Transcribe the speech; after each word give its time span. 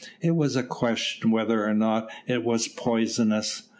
It 0.19 0.31
was 0.35 0.55
a 0.55 0.63
question 0.63 1.29
whether 1.29 1.63
or 1.63 1.75
not 1.75 2.09
it 2.25 2.43
was 2.43 2.67
poisonous. 2.67 3.69